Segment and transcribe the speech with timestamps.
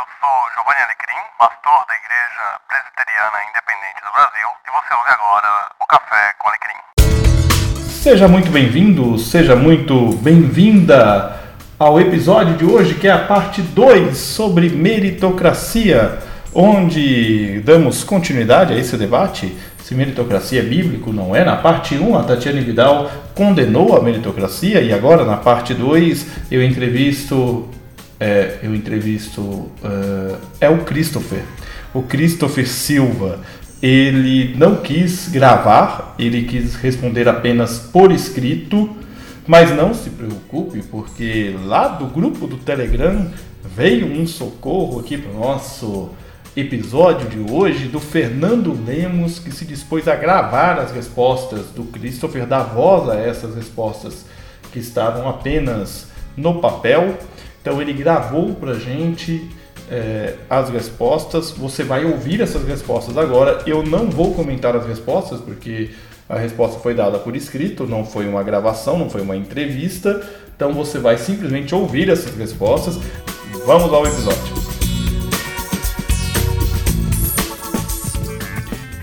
[0.00, 5.50] eu sou Giovanni Alecrim, pastor da Igreja Presbiteriana Independente do Brasil, e você ouve agora
[5.78, 6.80] o Café com Alecrim.
[7.86, 11.38] Seja muito bem-vindo, seja muito bem-vinda
[11.78, 16.18] ao episódio de hoje, que é a parte 2 sobre meritocracia,
[16.54, 21.44] onde damos continuidade a esse debate se meritocracia é bíblico, não é.
[21.44, 26.64] Na parte 1, a Tatiane Vidal condenou a meritocracia e agora na parte 2 eu
[26.64, 27.68] entrevisto
[28.20, 31.42] é, eu entrevisto uh, é o Christopher,
[31.94, 33.40] o Christopher Silva.
[33.82, 38.94] Ele não quis gravar, ele quis responder apenas por escrito,
[39.46, 43.26] mas não se preocupe, porque lá do grupo do Telegram
[43.74, 46.10] veio um socorro aqui para o nosso
[46.54, 52.44] episódio de hoje do Fernando Lemos, que se dispôs a gravar as respostas do Christopher,
[52.44, 54.26] dar voz a essas respostas
[54.72, 57.16] que estavam apenas no papel.
[57.60, 59.48] Então ele gravou para gente
[59.90, 61.50] é, as respostas.
[61.50, 63.62] Você vai ouvir essas respostas agora.
[63.66, 65.90] Eu não vou comentar as respostas porque
[66.28, 70.26] a resposta foi dada por escrito, não foi uma gravação, não foi uma entrevista.
[70.56, 72.98] Então você vai simplesmente ouvir essas respostas.
[73.66, 74.60] Vamos ao episódio.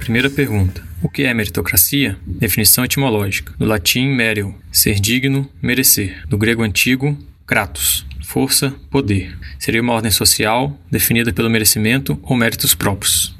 [0.00, 0.86] Primeira pergunta.
[1.02, 2.16] O que é meritocracia?
[2.24, 3.52] Definição etimológica.
[3.58, 6.22] Do latim mereo, ser digno, merecer.
[6.28, 9.38] Do grego antigo, kratos, força, poder.
[9.56, 13.38] Seria uma ordem social definida pelo merecimento ou méritos próprios.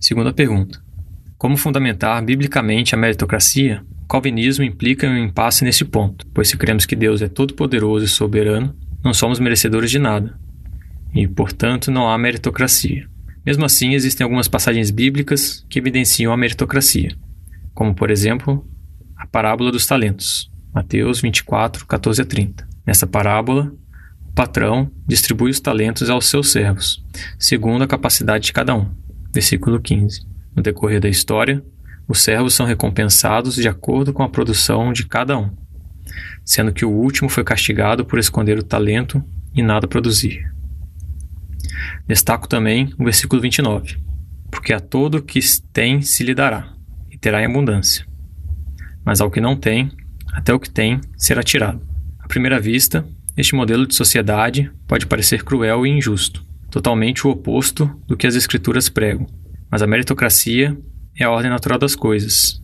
[0.00, 0.82] Segunda pergunta.
[1.38, 3.84] Como fundamentar biblicamente a meritocracia?
[4.02, 8.08] O calvinismo implica um impasse nesse ponto, pois se cremos que Deus é todo-poderoso e
[8.08, 10.36] soberano, não somos merecedores de nada.
[11.14, 13.08] E, portanto, não há meritocracia.
[13.44, 17.16] Mesmo assim, existem algumas passagens bíblicas que evidenciam a meritocracia,
[17.72, 18.66] como, por exemplo,
[19.16, 22.68] a parábola dos talentos, Mateus 24, 14 a 30.
[22.84, 23.72] Nessa parábola,
[24.36, 27.02] patrão distribui os talentos aos seus servos,
[27.38, 28.94] segundo a capacidade de cada um.
[29.32, 30.26] Versículo 15.
[30.54, 31.64] No decorrer da história,
[32.06, 35.50] os servos são recompensados de acordo com a produção de cada um,
[36.44, 40.52] sendo que o último foi castigado por esconder o talento e nada produzir.
[42.06, 43.96] Destaco também o versículo 29.
[44.50, 45.40] Porque a todo que
[45.72, 46.74] tem se lhe dará,
[47.10, 48.06] e terá em abundância.
[49.02, 49.90] Mas ao que não tem,
[50.30, 51.80] até o que tem será tirado.
[52.18, 53.04] À primeira vista,
[53.36, 58.34] este modelo de sociedade pode parecer cruel e injusto, totalmente o oposto do que as
[58.34, 59.26] Escrituras pregam.
[59.70, 60.76] Mas a meritocracia
[61.18, 62.62] é a ordem natural das coisas.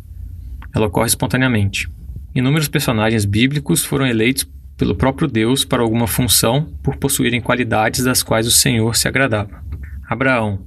[0.75, 1.89] Ela ocorre espontaneamente.
[2.35, 8.23] Inúmeros personagens bíblicos foram eleitos pelo próprio Deus para alguma função por possuírem qualidades das
[8.23, 9.63] quais o Senhor se agradava.
[10.09, 10.67] Abraão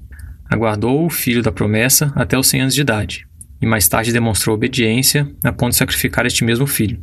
[0.49, 3.27] aguardou o filho da promessa até os 100 anos de idade,
[3.61, 6.99] e mais tarde demonstrou obediência a ponto de sacrificar este mesmo filho.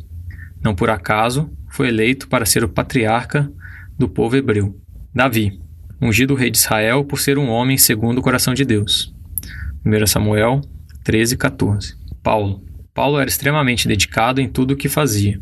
[0.63, 3.51] Não por acaso foi eleito para ser o patriarca
[3.97, 4.79] do povo hebreu.
[5.13, 5.59] Davi,
[6.01, 9.13] ungido rei de Israel por ser um homem segundo o coração de Deus.
[9.85, 10.61] 1 Samuel
[11.03, 11.95] 13, 14.
[12.21, 12.63] Paulo.
[12.93, 15.41] Paulo era extremamente dedicado em tudo o que fazia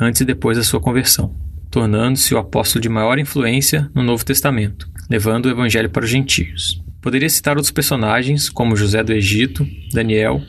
[0.00, 1.36] antes e depois da sua conversão,
[1.70, 6.82] tornando-se o apóstolo de maior influência no Novo Testamento, levando o evangelho para os gentios.
[7.02, 10.42] Poderia citar outros personagens, como José do Egito, Daniel,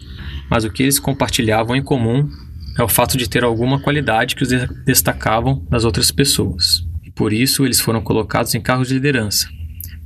[0.50, 2.30] mas o que eles compartilhavam em comum
[2.78, 4.50] é o fato de ter alguma qualidade que os
[4.86, 6.86] destacavam das outras pessoas.
[7.04, 9.48] E por isso eles foram colocados em cargos de liderança.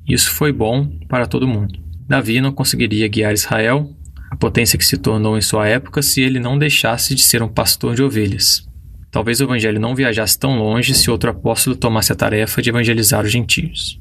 [0.07, 1.79] Isso foi bom para todo mundo.
[2.07, 3.89] Davi não conseguiria guiar Israel,
[4.29, 7.47] a potência que se tornou em sua época, se ele não deixasse de ser um
[7.47, 8.67] pastor de ovelhas.
[9.09, 13.23] Talvez o evangelho não viajasse tão longe se outro apóstolo tomasse a tarefa de evangelizar
[13.23, 13.99] os gentios.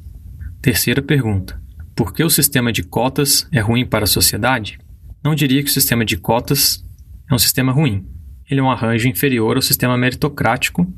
[0.61, 1.59] Terceira pergunta:
[1.95, 4.77] Por que o sistema de cotas é ruim para a sociedade?
[5.23, 6.83] Não diria que o sistema de cotas
[7.31, 8.05] é um sistema ruim.
[8.49, 10.91] Ele é um arranjo inferior ao sistema meritocrático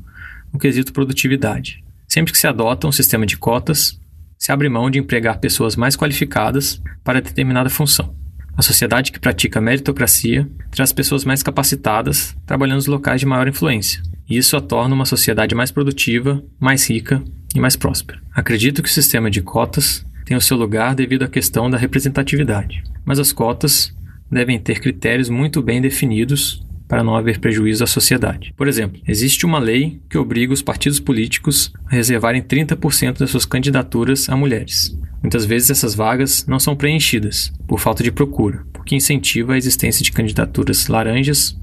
[0.52, 1.82] no quesito produtividade.
[2.06, 4.00] Sempre que se adota um sistema de cotas,
[4.38, 8.14] se abre mão de empregar pessoas mais qualificadas para determinada função.
[8.56, 14.02] A sociedade que pratica meritocracia traz pessoas mais capacitadas trabalhando nos locais de maior influência.
[14.28, 17.22] E isso a torna uma sociedade mais produtiva, mais rica
[17.54, 18.20] e mais próspera.
[18.32, 22.82] Acredito que o sistema de cotas tem o seu lugar devido à questão da representatividade,
[23.04, 23.94] mas as cotas
[24.30, 28.52] devem ter critérios muito bem definidos para não haver prejuízo à sociedade.
[28.56, 33.44] Por exemplo, existe uma lei que obriga os partidos políticos a reservarem 30% das suas
[33.44, 34.98] candidaturas a mulheres.
[35.22, 39.58] Muitas vezes essas vagas não são preenchidas por falta de procura, o que incentiva a
[39.58, 41.56] existência de candidaturas laranjas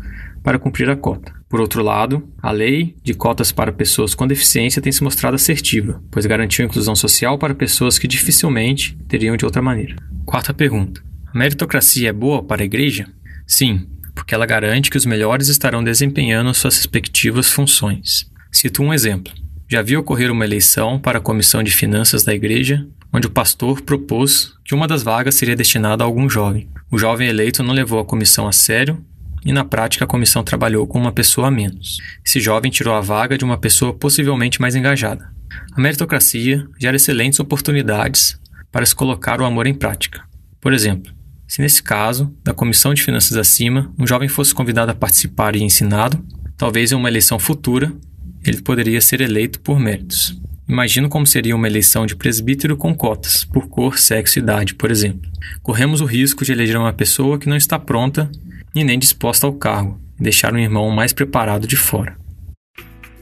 [0.44, 1.34] para cumprir a cota.
[1.50, 6.04] Por outro lado, a lei de cotas para pessoas com deficiência tem se mostrado assertiva,
[6.12, 9.96] pois garantiu inclusão social para pessoas que dificilmente teriam de outra maneira.
[10.26, 11.02] Quarta pergunta:
[11.34, 13.08] A meritocracia é boa para a igreja?
[13.48, 18.26] Sim, porque ela garante que os melhores estarão desempenhando suas respectivas funções.
[18.52, 19.32] Cito um exemplo.
[19.70, 23.82] Já vi ocorrer uma eleição para a comissão de finanças da igreja onde o pastor
[23.82, 26.68] propôs que uma das vagas seria destinada a algum jovem.
[26.92, 29.02] O jovem eleito não levou a comissão a sério
[29.46, 31.98] e, na prática, a comissão trabalhou com uma pessoa a menos.
[32.26, 35.32] Esse jovem tirou a vaga de uma pessoa possivelmente mais engajada.
[35.74, 38.38] A meritocracia gera excelentes oportunidades
[38.70, 40.22] para se colocar o amor em prática.
[40.60, 41.14] Por exemplo,
[41.48, 45.64] se nesse caso, da comissão de finanças acima, um jovem fosse convidado a participar e
[45.64, 46.24] ensinado,
[46.58, 47.94] talvez em uma eleição futura,
[48.44, 50.40] ele poderia ser eleito por méritos.
[50.68, 54.90] Imagino como seria uma eleição de presbítero com cotas, por cor, sexo e idade, por
[54.90, 55.30] exemplo.
[55.62, 58.30] Corremos o risco de eleger uma pessoa que não está pronta
[58.74, 62.18] e nem disposta ao cargo, e deixar um irmão mais preparado de fora.